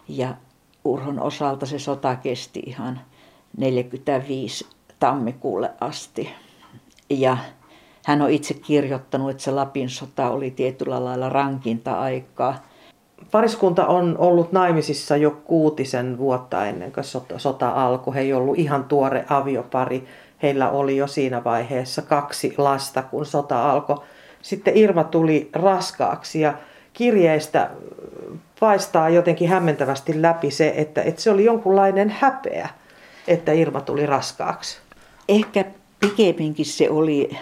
Ja 0.08 0.36
Urhon 0.84 1.20
osalta 1.20 1.66
se 1.66 1.80
sota 1.80 2.16
kesti 2.16 2.60
ihan 2.66 3.02
45 3.58 4.68
tammikuulle 5.00 5.72
asti. 5.82 6.30
Ja 7.10 7.38
hän 8.06 8.22
on 8.22 8.30
itse 8.30 8.54
kirjoittanut, 8.54 9.30
että 9.30 9.44
se 9.44 9.52
Lapin 9.52 9.90
sota 9.90 10.30
oli 10.30 10.52
tietyllä 10.52 11.06
lailla 11.06 11.30
rankinta 11.30 12.00
aikaa. 12.00 12.56
Pariskunta 13.32 13.88
on 13.88 14.18
ollut 14.18 14.52
naimisissa 14.52 15.18
jo 15.18 15.32
kuutisen 15.32 16.18
vuotta 16.18 16.66
ennen 16.66 16.92
kuin 16.92 17.04
sota, 17.38 17.70
alkoi. 17.70 18.16
He 18.16 18.20
ei 18.20 18.34
ollut 18.34 18.60
ihan 18.60 18.84
tuore 18.84 19.26
aviopari. 19.30 20.08
Heillä 20.44 20.70
oli 20.70 20.98
jo 20.98 21.08
siinä 21.08 21.44
vaiheessa 21.44 22.02
kaksi 22.02 22.54
lasta, 22.58 23.02
kun 23.02 23.26
sota 23.26 23.72
alkoi. 23.72 23.98
Sitten 24.42 24.78
Irma 24.78 25.04
tuli 25.04 25.50
raskaaksi 25.54 26.42
ja 26.42 26.54
kirjeistä 26.94 27.70
paistaa 28.60 29.10
jotenkin 29.10 29.50
hämmentävästi 29.50 30.22
läpi 30.22 30.52
se, 30.52 30.74
että, 30.78 31.02
että 31.02 31.22
se 31.22 31.32
oli 31.32 31.46
jonkunlainen 31.46 32.10
häpeä, 32.10 32.70
että 33.28 33.52
Irma 33.52 33.82
tuli 33.82 34.06
raskaaksi. 34.06 34.78
Ehkä 35.30 35.66
pikemminkin 36.00 36.66
se 36.66 36.90
oli, 36.90 37.38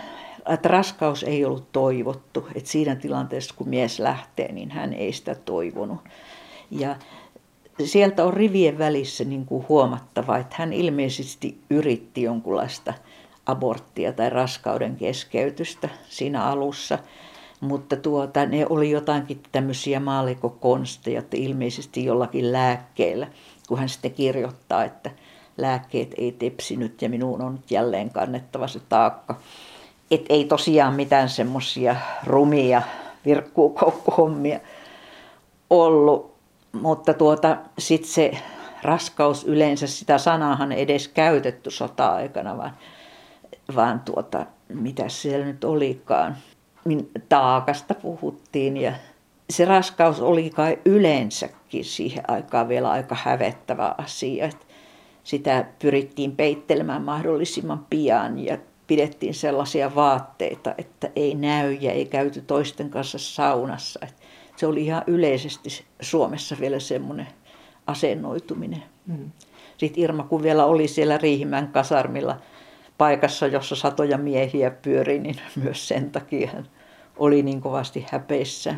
että 0.53 0.69
raskaus 0.69 1.23
ei 1.23 1.45
ollut 1.45 1.71
toivottu. 1.71 2.47
Että 2.55 2.69
siinä 2.69 2.95
tilanteessa, 2.95 3.55
kun 3.57 3.69
mies 3.69 3.99
lähtee, 3.99 4.51
niin 4.51 4.71
hän 4.71 4.93
ei 4.93 5.13
sitä 5.13 5.35
toivonut. 5.35 5.99
Ja 6.71 6.95
sieltä 7.85 8.25
on 8.25 8.33
rivien 8.33 8.77
välissä 8.77 9.23
niin 9.23 9.45
kuin 9.45 9.65
huomattava, 9.69 10.37
että 10.37 10.55
hän 10.59 10.73
ilmeisesti 10.73 11.57
yritti 11.69 12.21
jonkunlaista 12.21 12.93
aborttia 13.47 14.13
tai 14.13 14.29
raskauden 14.29 14.95
keskeytystä 14.95 15.89
siinä 16.09 16.43
alussa. 16.43 16.99
Mutta 17.61 17.95
tuota, 17.95 18.45
ne 18.45 18.65
oli 18.69 18.91
jotakin 18.91 19.43
tämmöisiä 19.51 19.99
maalikokonsteja, 19.99 21.19
että 21.19 21.37
ilmeisesti 21.37 22.05
jollakin 22.05 22.51
lääkkeellä, 22.51 23.27
kun 23.67 23.79
hän 23.79 23.89
sitten 23.89 24.13
kirjoittaa, 24.13 24.83
että 24.83 25.11
lääkkeet 25.57 26.13
ei 26.17 26.31
tepsinyt 26.31 27.01
ja 27.01 27.09
minun 27.09 27.41
on 27.41 27.53
nyt 27.53 27.71
jälleen 27.71 28.09
kannettava 28.09 28.67
se 28.67 28.79
taakka. 28.89 29.35
Et 30.11 30.25
ei 30.29 30.45
tosiaan 30.45 30.93
mitään 30.93 31.29
semmoisia 31.29 31.95
rumia 32.23 32.81
virkkuukoukkuhommia 33.25 34.59
ollut, 35.69 36.35
mutta 36.71 37.13
tuota, 37.13 37.57
sitten 37.79 38.11
se 38.11 38.31
raskaus 38.81 39.43
yleensä, 39.43 39.87
sitä 39.87 40.17
sanaahan 40.17 40.71
edes 40.71 41.07
käytetty 41.07 41.71
sota-aikana, 41.71 42.57
vaan, 42.57 42.77
vaan 43.75 43.99
tuota, 43.99 44.45
mitä 44.73 45.09
siellä 45.09 45.45
nyt 45.45 45.63
olikaan, 45.63 46.37
taakasta 47.29 47.93
puhuttiin 47.93 48.77
ja 48.77 48.93
se 49.49 49.65
raskaus 49.65 50.21
oli 50.21 50.49
kai 50.49 50.79
yleensäkin 50.85 51.85
siihen 51.85 52.23
aikaan 52.27 52.69
vielä 52.69 52.89
aika 52.89 53.15
hävettävä 53.15 53.95
asia. 53.97 54.45
Että 54.45 54.65
sitä 55.23 55.65
pyrittiin 55.79 56.35
peittelemään 56.35 57.01
mahdollisimman 57.01 57.85
pian 57.89 58.39
ja 58.39 58.57
pidettiin 58.87 59.33
sellaisia 59.33 59.95
vaatteita, 59.95 60.75
että 60.77 61.09
ei 61.15 61.35
näy 61.35 61.73
ja 61.73 61.91
ei 61.91 62.05
käyty 62.05 62.41
toisten 62.41 62.89
kanssa 62.89 63.17
saunassa. 63.17 63.99
Että 64.03 64.21
se 64.55 64.67
oli 64.67 64.85
ihan 64.85 65.03
yleisesti 65.07 65.69
Suomessa 66.01 66.55
vielä 66.59 66.79
semmoinen 66.79 67.27
asennoituminen. 67.87 68.83
Mm. 69.07 69.31
Sitten 69.77 70.03
Irma, 70.03 70.23
kun 70.23 70.43
vielä 70.43 70.65
oli 70.65 70.87
siellä 70.87 71.17
Riihimän 71.17 71.67
kasarmilla 71.67 72.37
paikassa, 72.97 73.47
jossa 73.47 73.75
satoja 73.75 74.17
miehiä 74.17 74.71
pyöri, 74.71 75.19
niin 75.19 75.35
myös 75.63 75.87
sen 75.87 76.11
takia 76.11 76.47
hän 76.53 76.67
oli 77.17 77.43
niin 77.43 77.61
kovasti 77.61 78.05
häpeissä. 78.11 78.75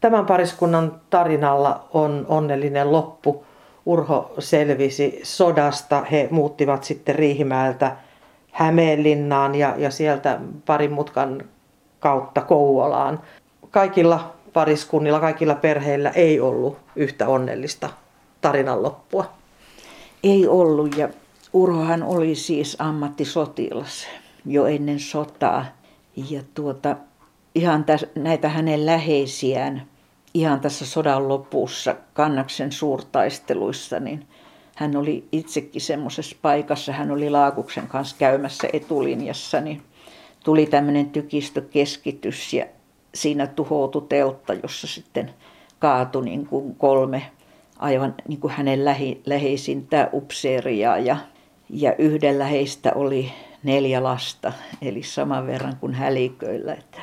Tämän 0.00 0.26
pariskunnan 0.26 1.00
tarinalla 1.10 1.88
on 1.92 2.26
onnellinen 2.28 2.92
loppu. 2.92 3.44
Urho 3.86 4.34
selvisi 4.38 5.20
sodasta. 5.22 6.04
He 6.10 6.28
muuttivat 6.30 6.84
sitten 6.84 7.14
Riihimäeltä 7.14 7.96
Hämeenlinnaan 8.52 9.54
ja, 9.54 9.74
ja 9.78 9.90
sieltä 9.90 10.40
parin 10.66 10.92
mutkan 10.92 11.44
kautta 12.00 12.40
Kouvolaan. 12.40 13.20
Kaikilla 13.70 14.34
pariskunnilla, 14.52 15.20
kaikilla 15.20 15.54
perheillä 15.54 16.10
ei 16.10 16.40
ollut 16.40 16.78
yhtä 16.96 17.28
onnellista 17.28 17.90
tarinan 18.40 18.82
loppua. 18.82 19.24
Ei 20.24 20.48
ollut 20.48 20.96
ja 20.96 21.08
Urhohan 21.52 22.02
oli 22.02 22.34
siis 22.34 22.76
ammattisotilas 22.78 24.06
jo 24.46 24.66
ennen 24.66 25.00
sotaa. 25.00 25.66
Ja 26.30 26.42
tuota, 26.54 26.96
ihan 27.54 27.84
täs, 27.84 28.06
näitä 28.14 28.48
hänen 28.48 28.86
läheisiään 28.86 29.82
ihan 30.34 30.60
tässä 30.60 30.86
sodan 30.86 31.28
lopussa 31.28 31.96
Kannaksen 32.12 32.72
suurtaisteluissa, 32.72 34.00
niin 34.00 34.26
hän 34.76 34.96
oli 34.96 35.28
itsekin 35.32 35.82
semmoisessa 35.82 36.36
paikassa, 36.42 36.92
hän 36.92 37.10
oli 37.10 37.30
Laakuksen 37.30 37.88
kanssa 37.88 38.16
käymässä 38.18 38.68
etulinjassa, 38.72 39.60
niin 39.60 39.82
tuli 40.44 40.66
tämmöinen 40.66 41.10
tykistökeskitys 41.10 42.52
ja 42.52 42.66
siinä 43.14 43.46
tuhoutui 43.46 44.06
teltta, 44.08 44.54
jossa 44.54 44.86
sitten 44.86 45.30
kaatui 45.78 46.24
niin 46.24 46.46
kuin 46.46 46.74
kolme 46.74 47.22
aivan 47.78 48.14
niin 48.28 48.40
kuin 48.40 48.52
hänen 48.52 48.84
lähi, 48.84 49.22
läheisintää 49.26 50.08
upseeria 50.12 50.98
ja, 50.98 51.16
ja 51.72 51.94
yhdellä 51.98 52.44
heistä 52.44 52.92
oli 52.94 53.32
neljä 53.62 54.02
lasta, 54.02 54.52
eli 54.82 55.02
saman 55.02 55.46
verran 55.46 55.76
kuin 55.76 55.94
häliköillä. 55.94 56.74
Että 56.74 57.00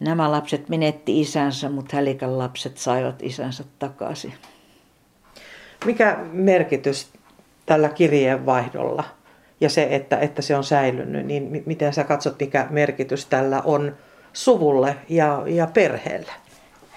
nämä 0.00 0.30
lapset 0.30 0.68
menetti 0.68 1.20
isänsä, 1.20 1.68
mutta 1.68 1.96
Hälikän 1.96 2.38
lapset 2.38 2.78
saivat 2.78 3.22
isänsä 3.22 3.64
takaisin. 3.78 4.34
Mikä 5.84 6.18
merkitys 6.32 7.08
tällä 7.66 7.88
kirjeenvaihdolla 7.88 9.04
ja 9.60 9.68
se, 9.68 9.88
että, 9.90 10.18
että 10.18 10.42
se 10.42 10.56
on 10.56 10.64
säilynyt, 10.64 11.26
niin 11.26 11.62
miten 11.66 11.92
sä 11.92 12.04
katsot, 12.04 12.40
mikä 12.40 12.66
merkitys 12.70 13.26
tällä 13.26 13.62
on 13.64 13.96
suvulle 14.32 14.96
ja, 15.08 15.42
ja 15.46 15.66
perheelle? 15.66 16.32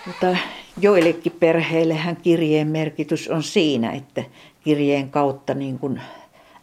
Mutta 0.08 0.38
joillekin 0.80 1.38
perheillehän 1.40 2.16
kirjeen 2.16 2.68
merkitys 2.68 3.30
on 3.30 3.44
siinä, 3.44 3.92
että 3.92 4.24
kirjeen 4.64 5.10
kautta 5.10 5.54
niin 5.54 5.80
kuin 5.80 6.02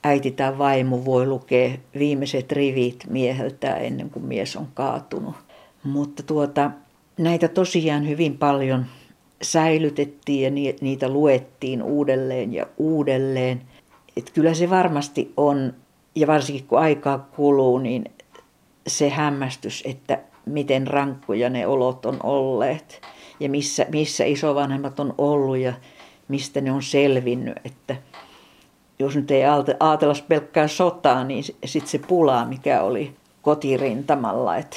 äiti 0.08 0.30
tai 0.30 0.58
vaimo 0.58 1.04
voi 1.04 1.26
lukea 1.26 1.70
viimeiset 1.98 2.52
rivit 2.52 3.04
mieheltä 3.10 3.76
ennen 3.76 4.10
kuin 4.10 4.24
mies 4.24 4.56
on 4.56 4.68
kaatunut. 4.74 5.34
Mutta 5.84 6.22
tuota, 6.22 6.70
näitä 7.18 7.48
tosiaan 7.48 8.08
hyvin 8.08 8.38
paljon 8.38 8.86
säilytettiin 9.42 10.58
ja 10.58 10.72
niitä 10.80 11.08
luettiin 11.08 11.82
uudelleen 11.82 12.54
ja 12.54 12.66
uudelleen. 12.76 13.62
Et 14.16 14.30
kyllä 14.30 14.54
se 14.54 14.70
varmasti 14.70 15.32
on, 15.36 15.74
ja 16.14 16.26
varsinkin 16.26 16.66
kun 16.66 16.78
aikaa 16.78 17.18
kuluu, 17.18 17.78
niin 17.78 18.04
se 18.86 19.08
hämmästys, 19.08 19.82
että 19.86 20.18
miten 20.46 20.86
rankkoja 20.86 21.50
ne 21.50 21.66
olot 21.66 22.06
on 22.06 22.16
olleet 22.22 23.00
ja 23.40 23.48
missä, 23.48 23.86
missä 23.92 24.24
isovanhemmat 24.24 25.00
on 25.00 25.14
ollut 25.18 25.58
ja 25.58 25.72
mistä 26.28 26.60
ne 26.60 26.72
on 26.72 26.82
selvinnyt. 26.82 27.54
Että 27.64 27.96
jos 28.98 29.16
nyt 29.16 29.30
ei 29.30 29.44
ajatella 29.80 30.14
pelkkää 30.28 30.68
sotaa, 30.68 31.24
niin 31.24 31.44
sitten 31.44 31.90
se 31.90 31.98
pulaa, 31.98 32.44
mikä 32.44 32.82
oli 32.82 33.14
kotirintamalla. 33.42 34.56
Että 34.56 34.76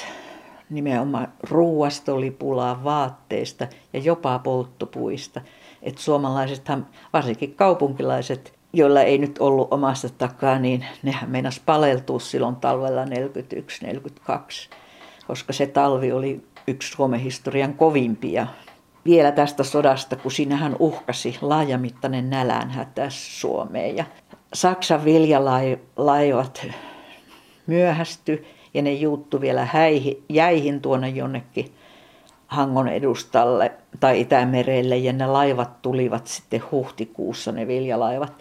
nimenomaan 0.70 1.28
ruuasta 1.50 2.14
oli 2.14 2.32
pulaa, 2.32 2.84
vaatteista 2.84 3.68
ja 3.94 4.00
jopa 4.00 4.40
polttopuista. 4.40 5.42
Että 5.82 6.02
suomalaisethan, 6.02 6.88
varsinkin 7.14 7.56
kaupunkilaiset, 7.56 8.54
joilla 8.74 9.02
ei 9.02 9.18
nyt 9.18 9.38
ollut 9.40 9.74
omasta 9.74 10.10
takaa, 10.10 10.60
niin 10.60 10.86
nehän 11.04 11.30
meinas 11.30 11.62
paleltua 11.66 12.20
silloin 12.20 12.56
talvella 12.56 13.06
41-42, 13.06 13.10
koska 15.28 15.54
se 15.54 15.68
talvi 15.68 16.12
oli 16.12 16.44
yksi 16.68 16.92
Suomen 16.92 17.20
historian 17.20 17.74
kovimpia. 17.74 18.48
Vielä 19.06 19.32
tästä 19.32 19.64
sodasta, 19.64 20.16
kun 20.16 20.32
siinähän 20.32 20.76
uhkasi 20.80 21.38
laajamittainen 21.42 22.30
nälänhätä 22.30 23.06
Suomeen. 23.10 23.98
Ja 23.98 24.06
Saksan 24.54 25.06
viljalaivat 25.06 26.68
myöhästy 27.68 28.46
ja 28.74 28.82
ne 28.82 28.94
juuttu 28.94 29.42
vielä 29.42 29.66
häihin, 29.66 30.24
jäihin 30.30 30.82
tuonne 30.82 31.10
jonnekin 31.10 31.74
Hangon 32.48 32.88
edustalle 32.88 33.72
tai 34.00 34.22
Itämerelle 34.22 34.98
ja 34.98 35.14
ne 35.14 35.28
laivat 35.28 35.82
tulivat 35.82 36.28
sitten 36.28 36.64
huhtikuussa 36.72 37.52
ne 37.52 37.68
viljalaivat. 37.68 38.34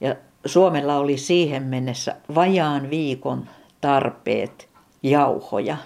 Ja 0.00 0.16
Suomella 0.46 0.96
oli 0.96 1.18
siihen 1.18 1.62
mennessä 1.62 2.16
vajaan 2.34 2.90
viikon 2.90 3.48
tarpeet 3.80 4.68
jauhoja. 5.02 5.76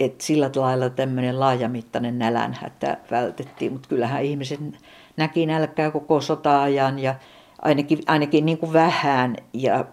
Että 0.00 0.24
sillä 0.24 0.50
lailla 0.56 0.90
tämmöinen 0.90 1.40
laajamittainen 1.40 2.18
nälänhätä 2.18 2.96
vältettiin, 3.10 3.72
mutta 3.72 3.88
kyllähän 3.88 4.24
ihmiset 4.24 4.60
näki 5.16 5.46
nälkää 5.46 5.90
koko 5.90 6.20
sota-ajan 6.20 6.98
ja 6.98 7.14
ainakin, 7.62 7.98
ainakin 8.06 8.46
niin 8.46 8.58
kuin 8.58 8.72
vähän 8.72 9.36
ja 9.52 9.84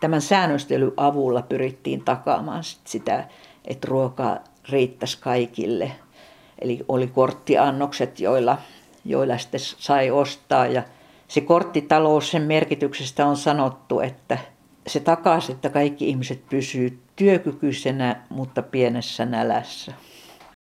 tämän 0.00 0.22
säännöstelyn 0.22 0.92
avulla 0.96 1.42
pyrittiin 1.42 2.04
takaamaan 2.04 2.64
sit 2.64 2.86
sitä, 2.86 3.28
että 3.64 3.88
ruoka 3.88 4.36
riittäisi 4.68 5.18
kaikille. 5.20 5.92
Eli 6.58 6.80
oli 6.88 7.06
korttiannokset, 7.06 8.20
joilla, 8.20 8.58
joilla 9.04 9.38
sitten 9.38 9.60
sai 9.60 10.10
ostaa 10.10 10.66
ja 10.66 10.82
se 11.28 11.40
korttitalous, 11.40 12.30
sen 12.30 12.42
merkityksestä 12.42 13.26
on 13.26 13.36
sanottu, 13.36 14.00
että 14.00 14.38
se 14.86 15.00
takasi, 15.00 15.52
että 15.52 15.70
kaikki 15.70 16.08
ihmiset 16.08 16.48
pysyvät 16.50 17.03
työkykyisenä, 17.16 18.16
mutta 18.28 18.62
pienessä 18.62 19.24
nälässä. 19.24 19.92